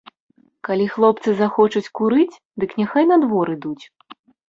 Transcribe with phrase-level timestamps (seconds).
[0.69, 3.81] Калі хлопцы захочуць курыць, дык няхай на двор ідуць.